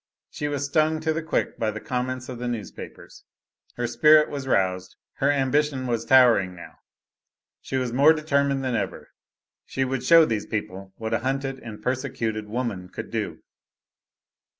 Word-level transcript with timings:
She 0.31 0.47
was 0.47 0.65
stung 0.65 0.99
to 1.01 1.13
the 1.13 1.21
quick 1.21 1.59
by 1.59 1.69
the 1.69 1.79
comments 1.79 2.27
of 2.27 2.39
the 2.39 2.47
newspapers; 2.47 3.23
her 3.75 3.85
spirit 3.85 4.31
was 4.31 4.47
roused, 4.47 4.95
her 5.17 5.29
ambition 5.29 5.85
was 5.85 6.05
towering, 6.05 6.55
now. 6.55 6.79
She 7.61 7.77
was 7.77 7.93
more 7.93 8.11
determined 8.11 8.63
than 8.63 8.73
ever. 8.73 9.09
She 9.63 9.85
would 9.85 10.03
show 10.03 10.25
these 10.25 10.47
people 10.47 10.91
what 10.95 11.13
a 11.13 11.19
hunted 11.19 11.59
and 11.59 11.83
persecuted 11.83 12.47
woman 12.47 12.89
could 12.89 13.11
do. 13.11 13.43